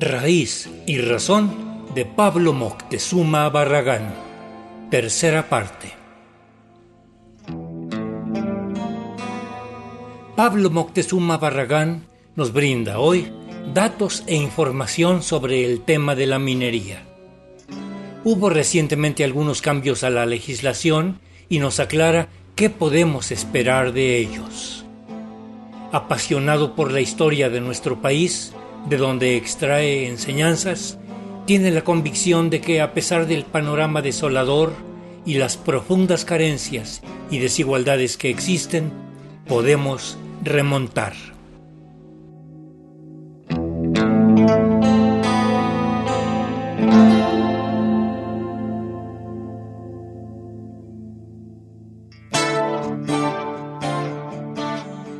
Raíz 0.00 0.70
y 0.86 0.98
razón 0.98 1.50
de 1.92 2.04
Pablo 2.04 2.52
Moctezuma 2.52 3.48
Barragán. 3.48 4.14
Tercera 4.92 5.48
parte. 5.48 5.92
Pablo 10.36 10.70
Moctezuma 10.70 11.38
Barragán 11.38 12.06
nos 12.36 12.52
brinda 12.52 13.00
hoy 13.00 13.32
datos 13.74 14.22
e 14.28 14.36
información 14.36 15.24
sobre 15.24 15.64
el 15.64 15.80
tema 15.80 16.14
de 16.14 16.28
la 16.28 16.38
minería. 16.38 17.02
Hubo 18.22 18.50
recientemente 18.50 19.24
algunos 19.24 19.62
cambios 19.62 20.04
a 20.04 20.10
la 20.10 20.26
legislación 20.26 21.18
y 21.48 21.58
nos 21.58 21.80
aclara 21.80 22.28
qué 22.54 22.70
podemos 22.70 23.32
esperar 23.32 23.92
de 23.92 24.16
ellos. 24.18 24.84
Apasionado 25.90 26.76
por 26.76 26.92
la 26.92 27.00
historia 27.00 27.50
de 27.50 27.60
nuestro 27.60 28.00
país, 28.00 28.54
de 28.86 28.96
donde 28.96 29.36
extrae 29.36 30.08
enseñanzas, 30.08 30.98
tiene 31.46 31.70
la 31.70 31.82
convicción 31.82 32.50
de 32.50 32.60
que 32.60 32.80
a 32.80 32.92
pesar 32.92 33.26
del 33.26 33.44
panorama 33.44 34.02
desolador 34.02 34.72
y 35.24 35.34
las 35.34 35.56
profundas 35.56 36.24
carencias 36.24 37.02
y 37.30 37.38
desigualdades 37.38 38.16
que 38.16 38.30
existen, 38.30 38.92
podemos 39.46 40.18
remontar. 40.42 41.14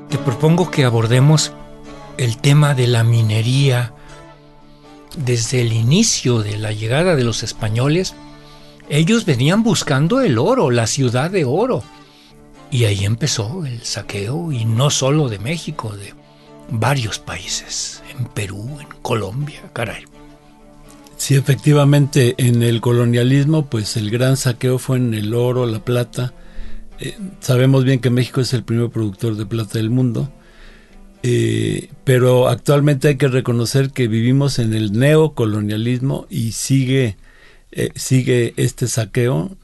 Te 0.09 0.19
propongo 0.19 0.71
que 0.71 0.85
abordemos 0.85 1.53
el 2.29 2.37
tema 2.37 2.75
de 2.75 2.87
la 2.87 3.05
minería 3.05 3.95
desde 5.17 5.63
el 5.63 5.73
inicio 5.73 6.43
de 6.43 6.59
la 6.59 6.73
llegada 6.73 7.17
de 7.17 7.25
los 7.25 7.43
españoles, 7.43 8.15
ellos 8.91 9.25
venían 9.25 9.63
buscando 9.63 10.21
el 10.21 10.37
oro, 10.37 10.71
la 10.71 10.87
ciudad 10.87 11.31
de 11.31 11.47
oro. 11.47 11.83
Y 12.71 12.85
ahí 12.85 13.07
empezó 13.07 13.65
el 13.65 13.81
saqueo, 13.81 14.53
y 14.53 14.67
no 14.67 14.91
solo 14.91 15.31
de 15.31 15.39
México, 15.39 15.97
de 15.97 16.13
varios 16.71 17.19
países, 17.19 18.03
en 18.11 18.27
Perú, 18.27 18.77
en 18.79 18.89
Colombia, 19.01 19.63
caray. 19.73 20.05
Sí, 21.17 21.35
efectivamente, 21.35 22.35
en 22.37 22.63
el 22.63 22.83
colonialismo, 22.83 23.65
pues 23.71 23.97
el 23.97 24.11
gran 24.11 24.37
saqueo 24.37 24.79
fue 24.79 24.99
en 24.99 25.15
el 25.15 25.33
oro, 25.33 25.65
la 25.65 25.79
plata. 25.79 26.35
Eh, 27.01 27.17
sabemos 27.41 27.85
bien 27.85 28.01
que 28.01 28.11
México 28.11 28.43
es 28.43 28.53
el 28.53 28.65
primer 28.65 28.91
productor 28.91 29.35
de 29.35 29.47
plata 29.47 29.79
del 29.79 29.89
mundo. 29.89 30.31
Eh, 31.23 31.91
pero 32.05 32.49
actualmente 32.49 33.09
hay 33.09 33.17
que 33.17 33.29
reconocer 33.29 33.91
que 33.91 34.09
vivimos 34.09 34.59
en 34.59 34.75
el 34.75 34.93
neocolonialismo 34.93 36.27
y 36.31 36.53
sigue, 36.53 37.17
eh, 37.73 37.91
sigue 37.97 38.55
este 38.57 38.87
saqueo. 38.87 39.57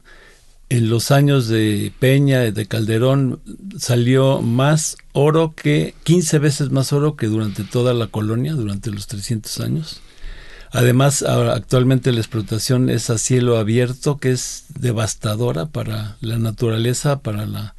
En 0.67 0.89
los 0.89 1.11
años 1.11 1.47
de 1.47 1.93
Peña, 1.99 2.39
de 2.39 2.65
Calderón, 2.65 3.39
salió 3.77 4.41
más 4.41 4.97
oro 5.13 5.53
que, 5.55 5.93
15 6.03 6.39
veces 6.39 6.71
más 6.71 6.91
oro 6.91 7.15
que 7.15 7.27
durante 7.27 7.63
toda 7.63 7.93
la 7.93 8.07
colonia, 8.07 8.53
durante 8.53 8.89
los 8.89 9.07
300 9.07 9.59
años. 9.59 10.01
Además, 10.71 11.21
actualmente 11.21 12.11
la 12.11 12.19
explotación 12.19 12.89
es 12.89 13.09
a 13.09 13.17
cielo 13.17 13.57
abierto, 13.57 14.17
que 14.17 14.31
es 14.31 14.65
devastadora 14.77 15.67
para 15.67 16.17
la 16.19 16.37
naturaleza, 16.37 17.21
para 17.21 17.45
la 17.45 17.75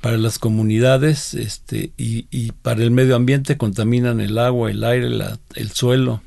para 0.00 0.16
las 0.16 0.38
comunidades 0.38 1.34
este, 1.34 1.92
y, 1.96 2.52
para 2.62 2.82
el 2.82 2.90
medio 2.90 3.16
ambiente 3.16 3.56
contaminan 3.56 4.20
el 4.20 4.38
agua, 4.38 4.70
el 4.70 4.82
aire, 4.84 5.08
el 5.54 5.70
suelo. 5.72 6.22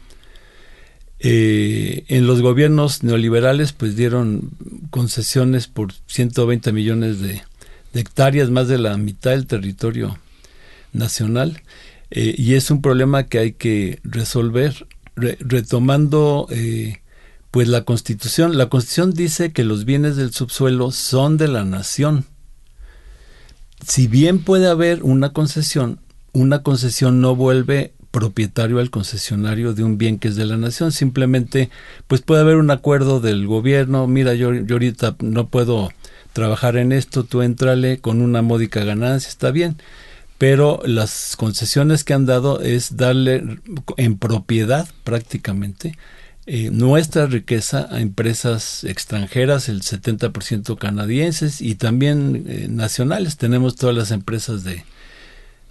Eh, 1.19 2.03
en 2.09 2.27
los 2.27 2.41
gobiernos 2.41 3.01
neoliberales 3.01 3.71
pues 3.71 3.95
dieron 3.95 4.51
concesiones 4.89 5.67
por 5.67 5.93
120 6.07 6.71
millones 6.73 7.21
de, 7.21 7.41
hectáreas, 7.93 8.49
más 8.49 8.67
de 8.67 8.77
la 8.77 8.97
mitad 8.97 9.31
del 9.31 9.47
territorio 9.47 10.17
nacional, 10.91 11.61
eh, 12.11 12.35
y 12.37 12.55
es 12.55 12.69
un 12.71 12.81
problema 12.81 13.23
que 13.23 13.39
hay 13.39 13.51
que 13.53 13.99
resolver 14.03 14.87
retomando 15.15 16.47
eh, 16.49 17.01
pues 17.51 17.67
la 17.67 17.83
constitución. 17.83 18.57
La 18.57 18.67
constitución 18.67 19.13
dice 19.13 19.51
que 19.51 19.63
los 19.63 19.85
bienes 19.85 20.15
del 20.15 20.33
subsuelo 20.33 20.91
son 20.91 21.37
de 21.37 21.47
la 21.47 21.63
nación 21.63 22.25
si 23.85 24.07
bien 24.07 24.39
puede 24.39 24.67
haber 24.67 25.03
una 25.03 25.33
concesión, 25.33 25.99
una 26.33 26.63
concesión 26.63 27.21
no 27.21 27.35
vuelve 27.35 27.93
propietario 28.11 28.79
al 28.79 28.91
concesionario 28.91 29.73
de 29.73 29.83
un 29.83 29.97
bien 29.97 30.19
que 30.19 30.27
es 30.27 30.35
de 30.35 30.45
la 30.45 30.55
nación. 30.55 30.91
Simplemente, 30.91 31.71
pues 32.07 32.21
puede 32.21 32.41
haber 32.41 32.57
un 32.57 32.69
acuerdo 32.69 33.19
del 33.19 33.47
gobierno, 33.47 34.05
mira, 34.07 34.35
yo, 34.35 34.49
ahorita 34.49 35.15
no 35.19 35.47
puedo 35.47 35.91
trabajar 36.31 36.77
en 36.77 36.91
esto, 36.91 37.23
tú 37.23 37.41
entrale 37.41 37.99
con 37.99 38.21
una 38.21 38.41
módica 38.41 38.83
ganancia, 38.83 39.29
está 39.29 39.51
bien. 39.51 39.77
Pero 40.37 40.81
las 40.85 41.35
concesiones 41.35 42.03
que 42.03 42.13
han 42.13 42.25
dado 42.25 42.61
es 42.61 42.97
darle 42.97 43.59
en 43.97 44.17
propiedad 44.17 44.87
prácticamente 45.03 45.97
eh, 46.45 46.71
nuestra 46.71 47.25
riqueza 47.25 47.87
a 47.89 48.01
empresas 48.01 48.83
extranjeras, 48.83 49.69
el 49.69 49.81
70% 49.81 50.77
canadienses 50.77 51.61
y 51.61 51.75
también 51.75 52.43
eh, 52.47 52.67
nacionales. 52.69 53.37
Tenemos 53.37 53.77
todas 53.77 53.95
las 53.95 54.11
empresas 54.11 54.65
de, 54.65 54.83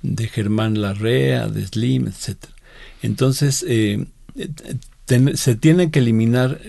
de 0.03 0.29
Germán 0.29 0.81
Larrea, 0.81 1.49
de 1.49 1.67
Slim, 1.67 2.09
etc. 2.09 2.39
Entonces, 3.03 3.65
eh, 3.69 4.07
se 5.35 5.57
tienen 5.57 5.91
que 5.91 5.99
eliminar 5.99 6.61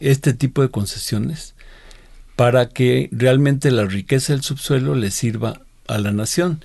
este 0.00 0.34
tipo 0.34 0.60
de 0.60 0.68
concesiones 0.68 1.54
para 2.36 2.68
que 2.68 3.08
realmente 3.12 3.70
la 3.70 3.86
riqueza 3.86 4.34
del 4.34 4.42
subsuelo 4.42 4.94
le 4.94 5.10
sirva 5.10 5.62
a 5.86 5.98
la 5.98 6.12
nación. 6.12 6.62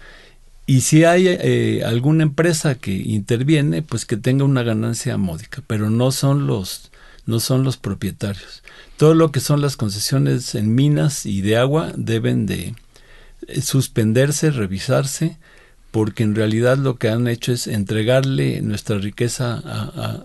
Y 0.69 0.81
si 0.81 1.05
hay 1.05 1.28
eh, 1.29 1.83
alguna 1.85 2.23
empresa 2.23 2.75
que 2.75 2.91
interviene, 2.91 3.81
pues 3.81 4.05
que 4.05 4.17
tenga 4.17 4.44
una 4.44 4.63
ganancia 4.63 5.17
módica, 5.17 5.63
pero 5.66 5.89
no 5.89 6.11
son 6.11 6.45
los 6.45 6.91
no 7.25 7.39
son 7.39 7.63
los 7.63 7.78
propietarios. 7.78 8.63
Todo 8.97 9.13
lo 9.13 9.31
que 9.31 9.39
son 9.39 9.61
las 9.61 9.77
concesiones 9.77 10.56
en 10.56 10.75
minas 10.75 11.25
y 11.25 11.41
de 11.41 11.57
agua 11.57 11.91
deben 11.95 12.45
de 12.45 12.75
eh, 13.47 13.61
suspenderse, 13.61 14.51
revisarse, 14.51 15.38
porque 15.91 16.23
en 16.23 16.35
realidad 16.35 16.77
lo 16.77 16.97
que 16.97 17.09
han 17.09 17.27
hecho 17.27 17.53
es 17.53 17.67
entregarle 17.67 18.61
nuestra 18.61 18.97
riqueza 18.97 19.57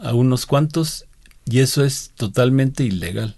a 0.02 0.12
unos 0.14 0.44
cuantos 0.46 1.06
y 1.44 1.60
eso 1.60 1.84
es 1.84 2.10
totalmente 2.16 2.84
ilegal. 2.84 3.36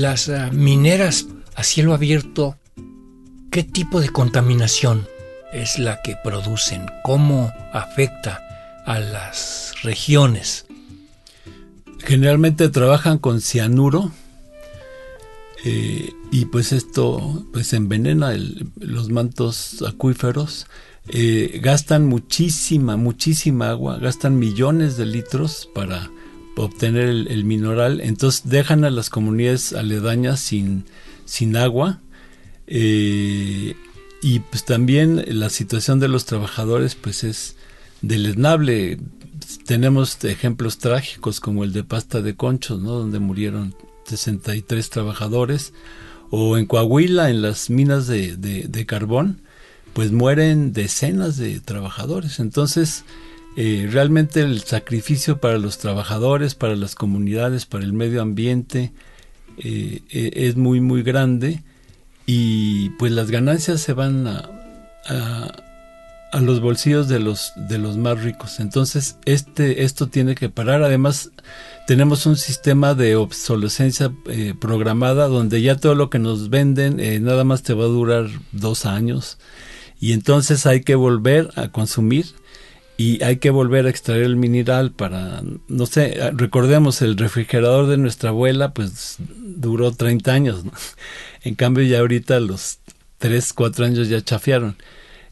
Las 0.00 0.28
eh, 0.28 0.50
mineras 0.52 1.26
a 1.54 1.64
cielo 1.64 1.94
abierto, 1.94 2.56
¿qué 3.50 3.62
tipo 3.62 4.00
de 4.00 4.10
contaminación 4.10 5.06
es 5.52 5.78
la 5.78 6.02
que 6.02 6.16
producen? 6.22 6.86
¿Cómo 7.02 7.50
afecta 7.72 8.42
a 8.84 9.00
las 9.00 9.72
regiones? 9.82 10.66
Generalmente 11.98 12.68
trabajan 12.68 13.18
con 13.18 13.40
cianuro 13.40 14.12
eh, 15.64 16.10
y 16.30 16.44
pues 16.44 16.72
esto 16.72 17.46
pues 17.52 17.72
envenena 17.72 18.36
los 18.78 19.08
mantos 19.08 19.82
acuíferos. 19.82 20.66
Eh, 21.08 21.60
gastan 21.62 22.04
muchísima, 22.04 22.96
muchísima 22.96 23.70
agua, 23.70 23.98
gastan 23.98 24.38
millones 24.38 24.96
de 24.96 25.06
litros 25.06 25.68
para 25.74 26.10
obtener 26.56 27.08
el, 27.08 27.44
mineral, 27.44 28.00
entonces 28.00 28.48
dejan 28.48 28.84
a 28.84 28.90
las 28.90 29.10
comunidades 29.10 29.72
aledañas 29.72 30.40
sin, 30.40 30.84
sin 31.24 31.56
agua 31.56 32.00
eh, 32.66 33.76
y 34.22 34.40
pues 34.40 34.64
también 34.64 35.24
la 35.28 35.50
situación 35.50 36.00
de 36.00 36.08
los 36.08 36.24
trabajadores 36.24 36.94
pues 36.94 37.24
es 37.24 37.56
deleznable. 38.02 38.98
Tenemos 39.66 40.22
ejemplos 40.24 40.78
trágicos 40.78 41.40
como 41.40 41.62
el 41.62 41.72
de 41.72 41.84
Pasta 41.84 42.22
de 42.22 42.34
Conchos, 42.34 42.80
¿no? 42.80 42.92
donde 42.92 43.18
murieron 43.18 43.74
63 44.06 44.90
trabajadores, 44.90 45.72
o 46.30 46.58
en 46.58 46.66
Coahuila, 46.66 47.30
en 47.30 47.42
las 47.42 47.70
minas 47.70 48.06
de, 48.06 48.36
de 48.36 48.86
carbón, 48.86 49.42
pues 49.92 50.10
mueren 50.10 50.72
decenas 50.72 51.36
de 51.36 51.60
trabajadores. 51.60 52.40
Entonces, 52.40 53.04
eh, 53.58 53.88
realmente 53.90 54.40
el 54.40 54.60
sacrificio 54.62 55.40
para 55.40 55.56
los 55.56 55.78
trabajadores, 55.78 56.54
para 56.54 56.76
las 56.76 56.94
comunidades, 56.94 57.64
para 57.64 57.84
el 57.84 57.94
medio 57.94 58.20
ambiente 58.20 58.92
eh, 59.56 60.02
eh, 60.10 60.30
es 60.34 60.56
muy 60.56 60.82
muy 60.82 61.02
grande 61.02 61.62
y 62.26 62.90
pues 62.98 63.12
las 63.12 63.30
ganancias 63.30 63.80
se 63.80 63.94
van 63.94 64.26
a, 64.26 64.50
a, 65.08 66.40
los 66.42 66.60
bolsillos 66.60 67.08
de 67.08 67.18
los 67.18 67.54
de 67.56 67.78
los 67.78 67.96
más 67.96 68.22
ricos. 68.22 68.60
Entonces 68.60 69.16
este 69.24 69.84
esto 69.84 70.08
tiene 70.08 70.34
que 70.34 70.50
parar. 70.50 70.82
Además 70.82 71.30
tenemos 71.86 72.26
un 72.26 72.36
sistema 72.36 72.92
de 72.92 73.16
obsolescencia 73.16 74.12
programada 74.60 75.28
donde 75.28 75.62
ya 75.62 75.76
todo 75.76 75.94
lo 75.94 76.10
que 76.10 76.18
nos 76.18 76.50
venden 76.50 76.98
nada 77.24 77.44
más 77.44 77.62
te 77.62 77.72
va 77.72 77.84
a 77.84 77.88
durar 77.88 78.28
dos 78.52 78.84
años 78.84 79.38
y 79.98 80.12
entonces 80.12 80.66
hay 80.66 80.82
que 80.82 80.94
volver 80.94 81.48
a 81.56 81.68
consumir 81.68 82.26
y 82.96 83.22
hay 83.22 83.36
que 83.36 83.50
volver 83.50 83.86
a 83.86 83.90
extraer 83.90 84.22
el 84.22 84.36
mineral 84.36 84.90
para, 84.90 85.42
no 85.68 85.86
sé, 85.86 86.18
recordemos, 86.32 87.02
el 87.02 87.16
refrigerador 87.16 87.86
de 87.88 87.98
nuestra 87.98 88.30
abuela 88.30 88.72
pues 88.72 89.16
duró 89.18 89.92
30 89.92 90.32
años. 90.32 90.62
En 91.42 91.54
cambio 91.54 91.84
ya 91.84 92.00
ahorita 92.00 92.40
los 92.40 92.78
3, 93.18 93.52
4 93.52 93.84
años 93.84 94.08
ya 94.08 94.20
chafiaron. 94.20 94.76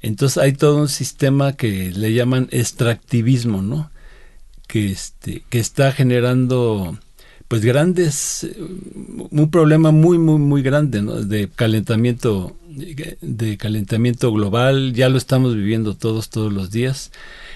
Entonces 0.02 0.38
hay 0.38 0.52
todo 0.52 0.76
un 0.76 0.88
sistema 0.88 1.55
que 1.55 1.90
le 1.90 2.12
llaman 2.12 2.49
extractivismo, 2.50 3.62
¿no? 3.62 3.90
Que, 4.69 4.93
este, 4.93 5.43
que 5.49 5.58
está 5.58 5.93
generando 5.93 6.99
pues 7.49 7.64
grandes, 7.64 8.46
un 9.31 9.50
problema 9.50 9.90
muy, 9.90 10.19
muy, 10.19 10.38
muy 10.38 10.62
grande, 10.62 11.02
¿no? 11.02 11.14
De 11.22 11.49
calentamiento, 11.49 12.56
de 12.74 13.56
calentamiento 13.56 14.32
global, 14.32 14.92
ya 14.92 15.08
lo 15.08 15.18
estamos 15.18 15.54
viviendo 15.54 15.96
todos, 15.96 16.30
todos 16.30 16.52
los 16.52 16.70
días 16.70 17.10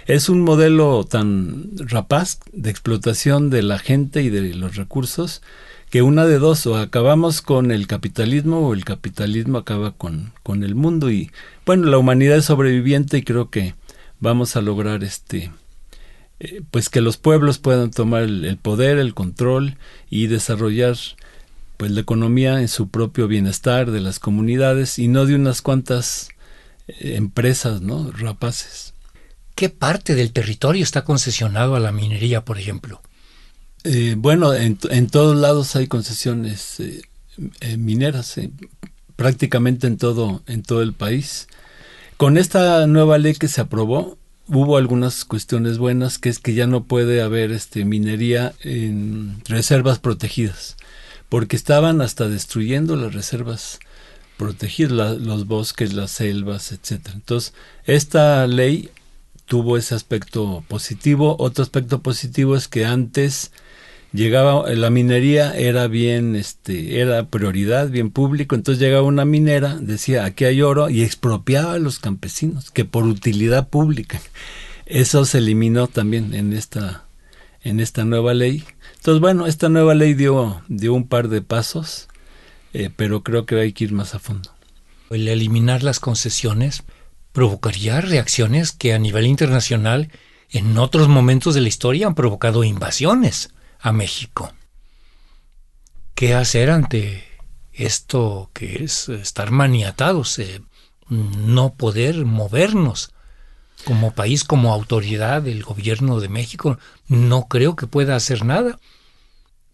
es 0.09 0.31
un 0.31 0.41
modelo 0.41 1.05
tan 1.05 1.71
rapaz 1.77 2.41
de 2.53 2.71
explotación 2.71 3.51
de 3.51 3.63
la 3.63 3.79
gente 3.79 4.23
y 4.23 4.31
de 4.31 4.55
los 4.55 4.77
recursos 4.77 5.43
que 5.91 6.01
una 6.01 6.25
de 6.25 6.39
dos, 6.39 6.67
o 6.67 6.77
acabamos 6.77 7.43
con 7.43 7.71
el 7.71 7.87
capitalismo 7.87 8.67
o 8.67 8.73
el 8.73 8.87
capitalismo 8.87 9.59
acaba 9.59 9.93
con, 9.93 10.33
con 10.43 10.65
el 10.65 10.75
mundo. 10.75 11.11
Y 11.11 11.31
bueno, 11.67 11.87
la 11.87 11.99
humanidad 11.99 12.39
es 12.39 12.47
sobreviviente 12.47 13.19
y 13.19 13.23
creo 13.23 13.51
que 13.51 13.75
vamos 14.19 14.57
a 14.57 14.63
lograr 14.63 15.05
este 15.05 15.51
eh, 16.41 16.63
pues 16.71 16.89
que 16.89 17.03
los 17.03 17.19
pueblos 17.19 17.59
puedan 17.59 17.91
tomar 17.91 18.23
el, 18.23 18.57
poder, 18.57 18.99
el 18.99 19.13
control 19.13 19.77
y 20.09 20.27
desarrollar 20.29 20.97
pues 21.79 21.91
la 21.91 22.03
economía 22.03 22.61
en 22.61 22.69
su 22.69 22.89
propio 22.91 23.27
bienestar 23.29 23.91
de 23.91 24.01
las 24.01 24.19
comunidades 24.19 24.99
y 24.99 25.09
no 25.09 25.25
de 25.25 25.35
unas 25.35 25.63
cuantas 25.63 26.29
eh, 26.87 27.15
empresas, 27.17 27.81
¿no? 27.81 28.11
rapaces. 28.11 28.93
¿Qué 29.59 29.71
parte 29.71 30.15
del 30.15 30.33
territorio 30.33 30.85
está 30.85 31.03
concesionado 31.03 31.75
a 31.75 31.81
la 31.81 31.91
minería, 31.91 32.45
por 32.45 32.59
ejemplo? 32.59 33.01
Eh, 33.85 34.15
bueno, 34.17 34.55
en, 34.55 34.77
todos 35.09 35.37
lados 35.37 35.75
hay 35.75 35.87
concesiones 35.87 36.79
eh, 36.79 37.03
eh, 37.61 37.77
mineras, 37.77 38.37
prácticamente 39.17 39.87
en 39.87 39.97
todo, 39.97 40.43
en 40.47 40.63
todo 40.63 40.83
el 40.83 40.93
país. 40.93 41.49
Con 42.17 42.39
esta 42.39 42.87
nueva 42.87 43.19
ley 43.19 43.35
que 43.35 43.49
se 43.49 43.61
aprobó, 43.61 44.17
hubo 44.47 44.77
algunas 44.77 45.25
cuestiones 45.25 45.79
buenas, 45.79 46.19
que 46.19 46.29
es 46.29 46.39
que 46.39 46.55
ya 46.55 46.67
no 46.67 46.85
puede 46.85 47.21
haber 47.21 47.51
este, 47.51 47.85
minería 47.85 48.55
en 48.63 49.43
reservas 49.47 49.99
protegidas, 49.99 50.77
porque 51.29 51.57
estaban 51.57 52.01
hasta 52.01 52.29
destruyendo 52.29 52.97
las 52.97 53.15
reservas 53.15 53.79
protegidas, 54.37 55.19
los 55.19 55.47
bosques, 55.47 55.93
las 55.93 56.13
selvas, 56.13 56.73
etcétera. 56.73 57.15
Entonces, 57.17 57.53
esta 57.85 58.47
ley 58.47 58.91
tuvo 59.47 59.77
ese 59.77 59.95
aspecto 59.95 60.65
positivo. 60.69 61.37
Otro 61.39 61.63
aspecto 61.63 62.03
positivo 62.03 62.57
es 62.57 62.69
que 62.69 62.85
antes 62.85 63.51
llegaba 64.13 64.71
la 64.73 64.91
minería 64.91 65.55
era 65.55 65.87
bien 65.87 66.35
este 66.35 67.01
era 67.01 67.27
prioridad 67.27 67.91
bien 67.91 68.11
público 68.11 68.55
entonces 68.55 68.81
llegaba 68.81 69.03
una 69.03 69.27
minera 69.27 69.77
decía 69.81 70.25
aquí 70.25 70.47
hay 70.47 70.63
oro 70.63 70.89
y 70.89 71.03
expropiaba 71.03 71.75
a 71.75 71.79
los 71.79 71.99
campesinos 71.99 72.71
que 72.71 72.87
por 72.87 73.05
utilidad 73.05 73.69
pública 73.69 74.19
eso 74.87 75.27
se 75.27 75.39
eliminó 75.39 75.89
también 75.89 76.35
en 76.35 76.55
esta 76.55 77.05
en 77.69 77.81
esta 77.81 78.05
nueva 78.05 78.35
ley 78.35 78.65
entonces 78.97 79.21
bueno 79.21 79.47
esta 79.47 79.69
nueva 79.69 79.95
ley 79.95 80.15
dio 80.15 80.63
dio 80.69 80.95
un 80.95 81.07
par 81.07 81.29
de 81.29 81.43
pasos 81.43 82.09
eh, 82.73 82.91
pero 82.95 83.23
creo 83.23 83.47
que 83.47 83.61
hay 83.61 83.73
que 83.73 83.85
ir 83.85 83.93
más 83.93 84.15
a 84.15 84.19
fondo 84.19 84.51
el 85.11 85.29
eliminar 85.29 85.83
las 85.83 86.01
concesiones 86.01 86.83
provocaría 87.33 88.01
reacciones 88.01 88.73
que 88.73 88.95
a 88.95 88.99
nivel 88.99 89.27
internacional 89.27 90.11
en 90.51 90.79
otros 90.79 91.09
momentos 91.09 91.55
de 91.55 91.61
la 91.61 91.69
historia 91.69 92.07
han 92.07 92.15
provocado 92.15 92.65
invasiones 92.65 93.51
a 93.81 93.93
México. 93.93 94.53
¿Qué 96.15 96.35
hacer 96.35 96.71
ante 96.71 97.25
esto 97.73 98.51
que 98.53 98.83
es 98.83 99.09
estar 99.09 99.51
maniatados, 99.51 100.39
eh, 100.39 100.63
no 101.09 101.75
poder 101.75 102.25
movernos? 102.25 103.13
Como 103.89 104.13
país, 104.13 104.45
como 104.45 104.73
autoridad 104.73 105.41
del 105.43 105.63
gobierno 105.63 106.21
de 106.21 106.29
México, 106.29 106.79
no 107.09 107.49
creo 107.49 107.75
que 107.75 107.87
pueda 107.87 108.15
hacer 108.15 108.45
nada. 108.45 108.79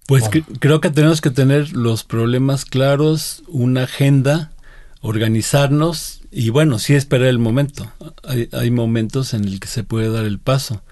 Pues 0.07 0.25
creo 0.61 0.81
que 0.81 0.91
tenemos 0.91 1.21
que 1.21 1.31
tener 1.31 1.73
los 1.73 2.05
problemas 2.05 2.65
claros, 2.65 3.43
una 3.49 3.85
agenda, 3.85 4.53
organizarnos 5.01 6.21
y 6.31 6.51
bueno, 6.51 6.79
sí 6.79 6.95
esperar 6.95 7.27
el 7.29 7.41
momento. 7.41 7.91
Hay, 8.23 8.49
hay 8.53 8.71
momentos 8.71 9.35
en 9.35 9.45
el 9.45 9.59
que 9.59 9.69
se 9.69 9.83
puede 9.83 10.11
dar 10.11 10.25
el 10.27 10.39
paso. 10.39 10.83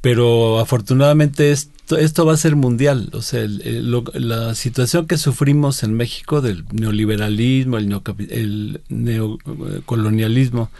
Pero 0.00 0.60
afortunadamente 0.60 1.50
esto, 1.50 1.96
esto 1.96 2.26
va 2.26 2.34
a 2.34 2.36
ser 2.36 2.56
mundial. 2.56 3.08
O 3.14 3.22
sea, 3.22 3.46
la 3.48 4.54
situación 4.54 5.06
que 5.06 5.18
sufrimos 5.18 5.82
en 5.82 5.94
México 5.94 6.40
del 6.40 6.64
neoliberalismo, 6.72 7.78
el, 7.78 8.02
el 8.30 8.80
neocolonialismo, 8.88 10.70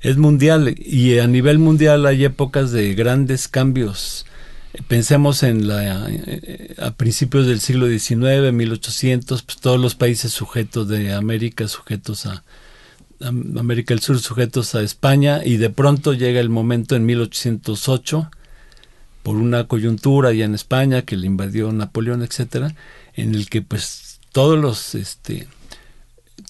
es 0.00 0.16
mundial. 0.16 0.74
Y 0.78 1.18
a 1.18 1.26
nivel 1.26 1.58
mundial 1.58 2.06
hay 2.06 2.24
épocas 2.24 2.72
de 2.72 2.94
grandes 2.94 3.48
cambios. 3.48 4.26
Pensemos 4.86 5.42
en 5.42 5.66
la 5.66 6.08
eh, 6.08 6.74
a 6.78 6.92
principios 6.92 7.46
del 7.46 7.60
siglo 7.60 7.88
XIX, 7.88 8.52
1800, 8.52 9.42
pues 9.42 9.58
todos 9.58 9.80
los 9.80 9.96
países 9.96 10.32
sujetos 10.32 10.88
de 10.88 11.12
América 11.12 11.66
sujetos 11.66 12.26
a, 12.26 12.44
América 13.20 13.92
del 13.92 14.00
Sur 14.00 14.18
sujetos 14.20 14.74
a 14.74 14.82
España 14.82 15.42
y 15.44 15.56
de 15.56 15.70
pronto 15.70 16.14
llega 16.14 16.40
el 16.40 16.48
momento 16.48 16.96
en 16.96 17.04
1808 17.04 18.30
por 19.22 19.36
una 19.36 19.64
coyuntura 19.64 20.32
ya 20.32 20.46
en 20.46 20.54
España 20.54 21.02
que 21.02 21.16
le 21.16 21.26
invadió 21.26 21.70
Napoleón, 21.72 22.22
etcétera, 22.22 22.74
en 23.14 23.34
el 23.34 23.50
que 23.50 23.60
pues 23.60 24.20
todos 24.32 24.58
los 24.58 24.94
este 24.94 25.48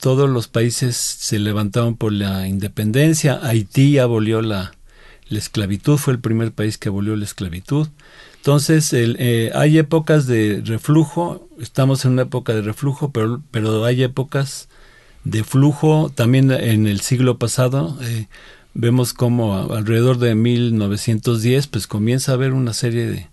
todos 0.00 0.28
los 0.28 0.48
países 0.48 0.96
se 0.96 1.38
levantaron 1.38 1.96
por 1.96 2.12
la 2.12 2.48
independencia, 2.48 3.38
Haití 3.42 3.98
abolió 3.98 4.42
la, 4.42 4.72
la 5.28 5.38
esclavitud, 5.38 5.96
fue 5.98 6.14
el 6.14 6.20
primer 6.20 6.52
país 6.52 6.78
que 6.78 6.88
abolió 6.88 7.16
la 7.16 7.24
esclavitud. 7.24 7.88
Entonces, 8.36 8.92
eh, 8.94 9.52
hay 9.54 9.78
épocas 9.78 10.26
de 10.26 10.62
reflujo, 10.64 11.48
estamos 11.60 12.04
en 12.04 12.12
una 12.12 12.22
época 12.22 12.54
de 12.54 12.62
reflujo, 12.62 13.12
pero, 13.12 13.42
pero 13.50 13.84
hay 13.84 14.02
épocas 14.02 14.68
de 15.24 15.44
flujo. 15.44 16.10
También 16.14 16.50
en 16.50 16.86
el 16.86 17.00
siglo 17.00 17.38
pasado 17.38 17.98
eh, 18.02 18.28
vemos 18.72 19.12
como 19.12 19.72
alrededor 19.74 20.18
de 20.18 20.34
1910 20.34 21.66
pues 21.66 21.86
comienza 21.86 22.32
a 22.32 22.36
haber 22.36 22.54
una 22.54 22.72
serie 22.72 23.06
de 23.06 23.28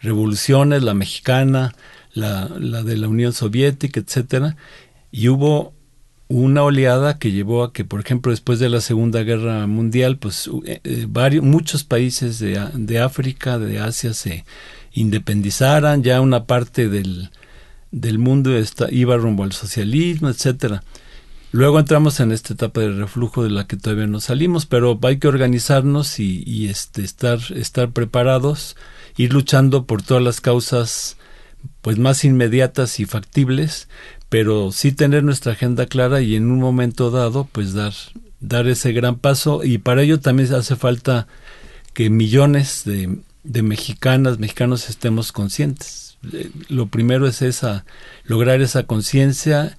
revoluciones, 0.00 0.84
la 0.84 0.94
mexicana, 0.94 1.74
la, 2.14 2.48
la 2.58 2.82
de 2.82 2.96
la 2.96 3.08
Unión 3.08 3.32
Soviética, 3.32 4.00
etcétera, 4.00 4.56
y 5.10 5.28
hubo 5.28 5.74
una 6.32 6.62
oleada 6.62 7.18
que 7.18 7.30
llevó 7.30 7.62
a 7.62 7.72
que, 7.72 7.84
por 7.84 8.00
ejemplo, 8.00 8.30
después 8.30 8.58
de 8.58 8.68
la 8.68 8.80
Segunda 8.80 9.22
Guerra 9.22 9.66
Mundial, 9.66 10.16
pues 10.16 10.48
eh, 10.64 10.80
eh, 10.84 11.06
varios, 11.08 11.44
muchos 11.44 11.84
países 11.84 12.38
de, 12.38 12.58
de, 12.72 13.00
África, 13.00 13.58
de 13.58 13.78
Asia 13.78 14.14
se 14.14 14.44
independizaran, 14.92 16.02
ya 16.02 16.20
una 16.20 16.44
parte 16.44 16.88
del, 16.88 17.30
del 17.90 18.18
mundo 18.18 18.56
está, 18.56 18.90
iba 18.90 19.16
rumbo 19.16 19.44
al 19.44 19.52
socialismo, 19.52 20.28
etcétera. 20.30 20.82
Luego 21.52 21.78
entramos 21.78 22.18
en 22.20 22.32
esta 22.32 22.54
etapa 22.54 22.80
de 22.80 22.92
reflujo 22.92 23.44
de 23.44 23.50
la 23.50 23.66
que 23.66 23.76
todavía 23.76 24.06
no 24.06 24.20
salimos, 24.20 24.64
pero 24.64 24.98
hay 25.02 25.18
que 25.18 25.28
organizarnos 25.28 26.18
y, 26.18 26.66
este, 26.68 27.04
estar, 27.04 27.40
estar 27.54 27.90
preparados, 27.90 28.74
ir 29.18 29.34
luchando 29.34 29.84
por 29.84 30.02
todas 30.02 30.22
las 30.22 30.40
causas 30.40 31.18
pues 31.82 31.98
más 31.98 32.24
inmediatas 32.24 32.98
y 33.00 33.04
factibles, 33.04 33.88
pero 34.32 34.72
sí 34.72 34.92
tener 34.92 35.22
nuestra 35.22 35.52
agenda 35.52 35.84
clara 35.84 36.22
y 36.22 36.36
en 36.36 36.50
un 36.50 36.58
momento 36.58 37.10
dado 37.10 37.46
pues 37.52 37.74
dar, 37.74 37.92
dar 38.40 38.66
ese 38.66 38.92
gran 38.92 39.18
paso 39.18 39.62
y 39.62 39.76
para 39.76 40.00
ello 40.00 40.20
también 40.20 40.54
hace 40.54 40.74
falta 40.74 41.26
que 41.92 42.08
millones 42.08 42.84
de, 42.86 43.18
de 43.44 43.62
mexicanas, 43.62 44.38
mexicanos 44.38 44.88
estemos 44.88 45.32
conscientes. 45.32 46.16
Eh, 46.32 46.50
lo 46.70 46.86
primero 46.86 47.26
es 47.26 47.42
esa, 47.42 47.84
lograr 48.24 48.62
esa 48.62 48.84
conciencia 48.84 49.76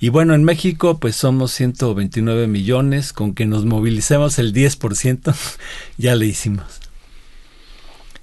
y 0.00 0.08
bueno, 0.08 0.34
en 0.34 0.42
México 0.42 0.98
pues 0.98 1.14
somos 1.14 1.52
129 1.52 2.48
millones, 2.48 3.12
con 3.12 3.34
que 3.34 3.46
nos 3.46 3.64
movilicemos 3.66 4.40
el 4.40 4.52
10%, 4.52 5.32
ya 5.96 6.16
le 6.16 6.26
hicimos. 6.26 6.80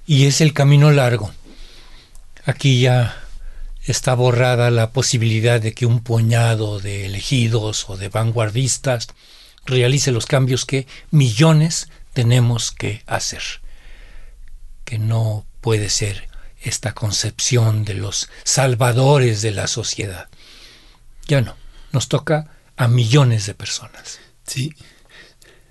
y 0.06 0.26
es 0.26 0.42
el 0.42 0.52
camino 0.52 0.90
largo. 0.90 1.30
Aquí 2.44 2.82
ya 2.82 3.16
está 3.90 4.14
borrada 4.14 4.70
la 4.70 4.90
posibilidad 4.90 5.60
de 5.60 5.72
que 5.72 5.86
un 5.86 6.00
puñado 6.00 6.80
de 6.80 7.06
elegidos 7.06 7.88
o 7.88 7.96
de 7.96 8.08
vanguardistas 8.08 9.08
realice 9.66 10.12
los 10.12 10.26
cambios 10.26 10.64
que 10.64 10.86
millones 11.10 11.88
tenemos 12.12 12.72
que 12.72 13.02
hacer. 13.06 13.42
Que 14.84 14.98
no 14.98 15.46
puede 15.60 15.90
ser 15.90 16.28
esta 16.62 16.92
concepción 16.92 17.84
de 17.84 17.94
los 17.94 18.28
salvadores 18.44 19.42
de 19.42 19.52
la 19.52 19.66
sociedad. 19.66 20.28
Ya 21.26 21.40
no, 21.40 21.56
nos 21.92 22.08
toca 22.08 22.50
a 22.76 22.88
millones 22.88 23.46
de 23.46 23.54
personas. 23.54 24.20
Sí, 24.46 24.74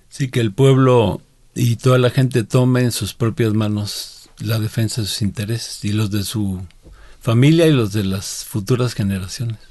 sí 0.09 0.29
que 0.29 0.39
el 0.39 0.53
pueblo 0.53 1.21
y 1.55 1.75
toda 1.75 1.97
la 1.97 2.09
gente 2.09 2.43
tome 2.43 2.81
en 2.81 2.91
sus 2.91 3.13
propias 3.13 3.53
manos 3.53 4.29
la 4.39 4.59
defensa 4.59 5.01
de 5.01 5.07
sus 5.07 5.21
intereses 5.21 5.83
y 5.83 5.91
los 5.91 6.11
de 6.11 6.23
su 6.23 6.65
familia 7.19 7.67
y 7.67 7.71
los 7.71 7.93
de 7.93 8.03
las 8.03 8.45
futuras 8.45 8.93
generaciones. 8.93 9.68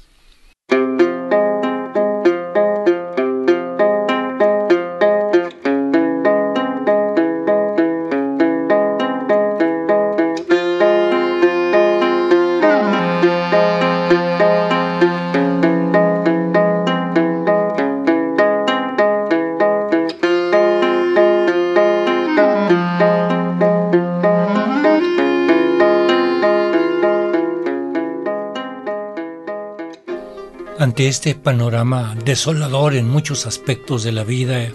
Ante 30.79 31.09
este 31.09 31.35
panorama 31.35 32.15
desolador 32.23 32.95
en 32.95 33.09
muchos 33.09 33.45
aspectos 33.45 34.03
de 34.03 34.13
la 34.13 34.23
vida, 34.23 34.69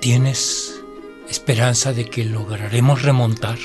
¿tienes 0.00 0.82
esperanza 1.30 1.92
de 1.92 2.06
que 2.06 2.24
lograremos 2.24 3.02
remontar? 3.02 3.56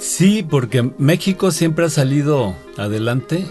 Sí, 0.00 0.44
porque 0.48 0.90
México 0.98 1.52
siempre 1.52 1.86
ha 1.86 1.90
salido 1.90 2.56
adelante, 2.76 3.46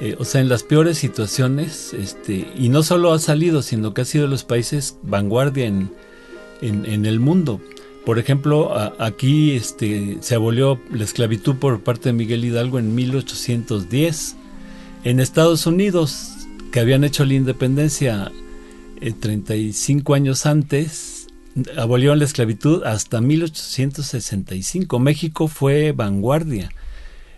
eh, 0.00 0.14
o 0.20 0.24
sea, 0.24 0.40
en 0.40 0.48
las 0.48 0.62
peores 0.62 0.98
situaciones, 0.98 1.92
este, 1.94 2.48
y 2.56 2.68
no 2.68 2.84
solo 2.84 3.12
ha 3.12 3.18
salido, 3.18 3.62
sino 3.62 3.92
que 3.92 4.02
ha 4.02 4.04
sido 4.04 4.24
de 4.24 4.30
los 4.30 4.44
países 4.44 4.98
vanguardia 5.02 5.66
en, 5.66 5.90
en, 6.62 7.06
el 7.06 7.18
mundo. 7.18 7.60
Por 8.06 8.20
ejemplo, 8.20 8.72
aquí 9.00 9.50
este, 9.50 10.18
se 10.20 10.36
abolió 10.36 10.80
la 10.92 11.02
esclavitud 11.02 11.56
por 11.56 11.80
parte 11.80 12.10
de 12.10 12.12
Miguel 12.12 12.44
Hidalgo 12.44 12.78
en 12.78 12.94
1810. 12.94 14.36
En 15.04 15.20
Estados 15.20 15.66
Unidos 15.66 16.37
habían 16.78 17.04
hecho 17.04 17.24
la 17.24 17.34
independencia 17.34 18.30
35 19.20 20.12
eh, 20.12 20.16
años 20.16 20.46
antes, 20.46 21.28
abolieron 21.76 22.18
la 22.18 22.24
esclavitud 22.24 22.84
hasta 22.84 23.20
1865. 23.20 24.98
México 24.98 25.48
fue 25.48 25.92
vanguardia. 25.92 26.70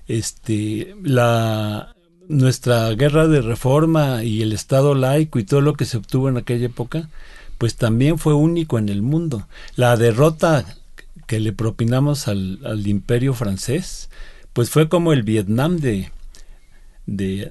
Este, 0.09 0.95
la, 1.03 1.95
nuestra 2.31 2.91
guerra 2.95 3.27
de 3.27 3.43
reforma 3.43 4.23
y 4.23 4.43
el 4.43 4.53
Estado 4.53 4.95
laico 4.95 5.39
y 5.39 5.45
todo 5.45 5.61
lo 5.61 5.75
que 5.75 5.85
se 5.85 5.97
obtuvo 5.97 6.29
en 6.29 6.37
aquella 6.37 6.67
época, 6.67 7.09
pues 7.59 7.77
también 7.77 8.19
fue 8.19 8.35
único 8.35 8.79
en 8.79 8.89
el 8.89 9.03
mundo. 9.03 9.47
La 9.75 9.97
derrota 9.97 10.65
que 11.27 11.41
le 11.41 11.53
propinamos 11.53 12.29
al, 12.29 12.61
al 12.65 12.87
imperio 12.87 13.35
francés, 13.35 14.11
pues 14.53 14.71
fue 14.71 14.89
como 14.89 15.13
el 15.13 15.25
Vietnam 15.25 15.79
de, 15.79 16.13
de, 17.07 17.51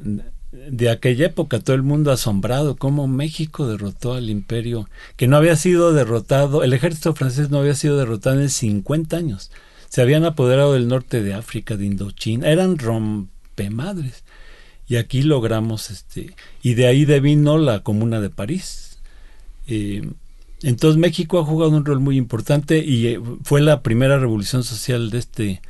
de 0.52 0.90
aquella 0.90 1.28
época, 1.28 1.60
todo 1.60 1.76
el 1.76 1.84
mundo 1.84 2.12
asombrado 2.12 2.76
cómo 2.76 3.08
México 3.08 3.68
derrotó 3.68 4.14
al 4.14 4.30
imperio, 4.30 4.90
que 5.16 5.28
no 5.28 5.38
había 5.38 5.56
sido 5.56 5.94
derrotado, 5.94 6.64
el 6.64 6.74
ejército 6.74 7.14
francés 7.14 7.50
no 7.50 7.60
había 7.60 7.76
sido 7.76 7.98
derrotado 7.98 8.42
en 8.42 8.50
50 8.50 9.16
años. 9.16 9.52
Se 9.90 10.02
habían 10.02 10.26
apoderado 10.26 10.74
del 10.74 10.88
norte 10.88 11.22
de 11.22 11.34
África, 11.34 11.78
de 11.78 11.86
Indochina, 11.86 12.50
eran 12.50 12.78
rompemadres. 12.78 14.24
Y 14.88 14.96
aquí 14.96 15.22
logramos, 15.22 15.92
este, 15.92 16.36
y 16.64 16.74
de 16.74 16.88
ahí 16.88 17.06
devino 17.06 17.60
la 17.60 17.82
Comuna 17.82 18.20
de 18.20 18.32
París. 18.32 18.98
Eh, 19.68 20.10
entonces 20.64 21.00
México 21.00 21.40
ha 21.40 21.46
jugado 21.46 21.72
un 21.72 21.86
rol 21.86 22.00
muy 22.00 22.18
importante 22.18 22.80
y 22.80 23.08
eh, 23.08 23.22
fue 23.44 23.62
la 23.62 23.82
primera 23.82 24.18
revolución 24.18 24.64
social 24.64 25.12
de 25.12 25.20
este 25.20 25.62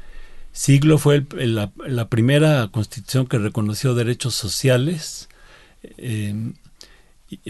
siglo 0.59 0.97
fue 0.97 1.25
la, 1.37 2.09
primera 2.09 2.67
constitución 2.67 3.27
que 3.27 3.37
reconoció 3.37 3.93
derechos 3.93 4.35
sociales, 4.35 5.29
eh, 5.97 6.51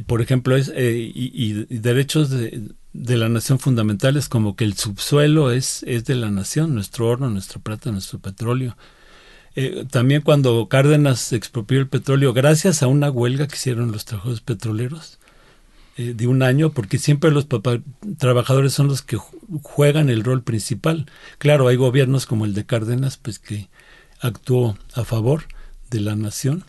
por 0.05 0.21
ejemplo, 0.21 0.55
eh, 0.55 1.11
y, 1.15 1.53
derechos 1.79 2.29
de, 2.29 2.69
la 2.93 3.27
nación 3.27 3.57
fundamentales, 3.57 4.29
como 4.29 4.55
que 4.55 4.63
el 4.63 4.75
subsuelo 4.75 5.51
es, 5.51 5.81
es 5.87 6.05
de 6.05 6.13
la 6.13 6.29
nación, 6.29 6.75
nuestro 6.75 7.07
horno, 7.07 7.31
nuestra 7.31 7.59
plata, 7.59 7.91
nuestro 7.91 8.19
petróleo. 8.19 8.77
Eh, 9.55 9.85
también 9.89 10.21
cuando 10.21 10.67
Cárdenas 10.67 11.33
expropió 11.33 11.79
el 11.79 11.87
petróleo, 11.87 12.33
gracias 12.33 12.83
a 12.83 12.87
una 12.87 13.09
huelga 13.09 13.47
que 13.47 13.55
hicieron 13.55 13.91
los 13.91 14.05
trabajadores 14.05 14.41
petroleros, 14.41 15.17
eh, 15.99 16.13
de 16.15 16.27
un 16.27 16.43
año, 16.43 16.71
porque 16.71 16.97
siempre 16.97 17.29
los 17.29 17.45
trabajadores 18.17 18.71
son 18.71 18.87
los 18.87 19.01
que 19.01 19.17
juegan 19.61 20.09
el 20.09 20.23
rol 20.23 20.43
principal. 20.43 21.07
Claro, 21.39 21.67
hay 21.67 21.75
gobiernos 21.75 22.25
como 22.25 22.45
el 22.45 22.53
de 22.53 22.65
Cárdenas, 22.65 23.17
pues 23.17 23.37
que 23.37 23.67
actuó 24.21 24.77
a 24.93 25.03
favor 25.03 25.43
de 25.89 25.99
la 25.99 26.15
nación. 26.15 26.63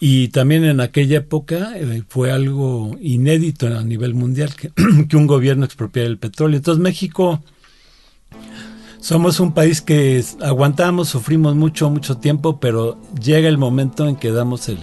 Y 0.00 0.28
también 0.28 0.64
en 0.64 0.80
aquella 0.80 1.18
época 1.18 1.72
eh, 1.76 2.04
fue 2.08 2.32
algo 2.32 2.96
inédito 3.02 3.66
a 3.66 3.82
nivel 3.82 4.14
mundial 4.14 4.54
que, 4.56 4.72
un 5.14 5.26
gobierno 5.26 5.66
expropiara 5.66 6.08
el 6.08 6.16
petróleo. 6.16 6.56
Entonces 6.56 6.82
México 6.82 7.42
somos 8.98 9.40
un 9.40 9.52
país 9.52 9.82
que 9.82 10.24
aguantamos, 10.40 11.10
sufrimos 11.10 11.54
mucho, 11.54 11.90
mucho 11.90 12.16
tiempo, 12.16 12.60
pero 12.60 12.98
llega 13.22 13.50
el 13.50 13.58
momento 13.58 14.08
en 14.08 14.16
que 14.16 14.30
damos 14.30 14.70
el, 14.70 14.78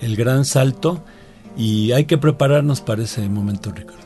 el 0.00 0.16
gran 0.16 0.44
salto 0.44 1.04
y 1.60 1.92
hay 1.92 2.06
que 2.06 2.16
prepararnos 2.16 2.80
para 2.80 3.02
ese 3.02 3.28
momento, 3.28 3.70
Ricardo. 3.70 4.00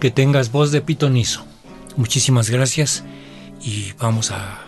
Que 0.00 0.10
tengas 0.10 0.50
voz 0.50 0.72
de 0.72 0.80
pitonizo. 0.80 1.44
Muchísimas 1.96 2.50
gracias 2.50 3.04
y 3.62 3.92
vamos 4.00 4.32
a 4.32 4.58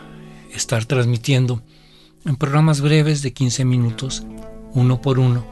estar 0.54 0.84
transmitiendo 0.84 1.64
en 2.24 2.36
programas 2.36 2.80
breves 2.80 3.22
de 3.22 3.32
15 3.32 3.64
minutos, 3.64 4.24
uno 4.72 5.00
por 5.00 5.18
uno, 5.18 5.44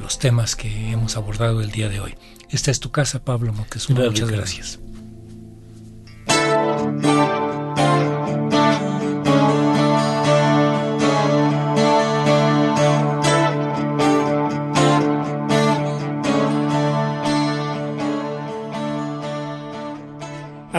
los 0.00 0.18
temas 0.18 0.56
que 0.56 0.92
hemos 0.92 1.18
abordado 1.18 1.60
el 1.60 1.70
día 1.70 1.90
de 1.90 2.00
hoy. 2.00 2.14
Esta 2.48 2.70
es 2.70 2.80
tu 2.80 2.90
casa, 2.90 3.22
Pablo 3.22 3.52
Moctezuma. 3.52 4.00
Muchas 4.00 4.30
gracias. 4.30 4.78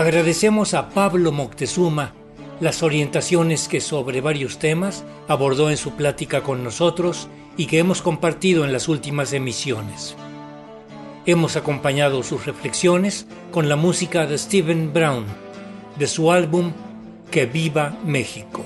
Agradecemos 0.10 0.74
a 0.74 0.90
Pablo 0.90 1.32
Moctezuma 1.32 2.16
las 2.60 2.82
orientaciones 2.82 3.68
que 3.68 3.80
sobre 3.80 4.22
varios 4.22 4.58
temas 4.58 5.04
abordó 5.28 5.70
en 5.70 5.78
su 5.78 5.92
plática 5.92 6.42
con 6.42 6.64
nosotros 6.64 7.28
y 7.58 7.68
que 7.68 7.78
hemos 7.78 8.02
compartido 8.02 8.66
en 8.66 8.74
las 8.74 8.88
últimas 8.88 9.34
emisiones. 9.34 10.16
Hemos 11.28 11.58
acompañado 11.58 12.24
sus 12.24 12.48
reflexiones 12.48 13.28
con 13.52 13.70
la 13.70 13.76
música 13.76 14.26
de 14.26 14.40
Stephen 14.40 14.94
Brown, 14.94 15.26
de 16.00 16.08
su 16.08 16.32
álbum 16.32 16.74
Que 17.30 17.46
viva 17.46 17.96
México. 18.04 18.64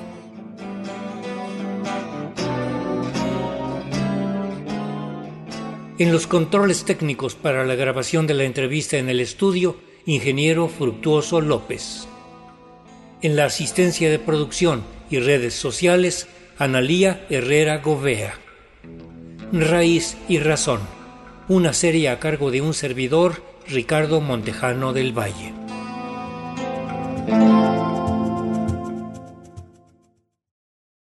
En 6.00 6.14
los 6.14 6.26
controles 6.26 6.86
técnicos 6.86 7.36
para 7.36 7.66
la 7.66 7.76
grabación 7.76 8.28
de 8.28 8.34
la 8.34 8.46
entrevista 8.46 8.98
en 8.98 9.10
el 9.10 9.20
estudio, 9.20 9.76
ingeniero 10.06 10.68
Fructuoso 10.68 11.40
López. 11.40 12.08
En 13.22 13.36
la 13.36 13.46
asistencia 13.46 14.10
de 14.10 14.20
producción 14.20 14.84
y 15.10 15.20
redes 15.20 15.54
sociales, 15.54 16.28
Analía 16.58 17.26
Herrera 17.30 17.78
Govea. 17.78 18.36
Raíz 19.54 20.18
y 20.28 20.40
Razón, 20.40 20.82
una 21.48 21.74
serie 21.74 22.10
a 22.10 22.20
cargo 22.20 22.52
de 22.52 22.62
un 22.62 22.74
servidor, 22.74 23.42
Ricardo 23.68 24.20
Montejano 24.20 24.92
del 24.92 25.18
Valle. 25.18 25.63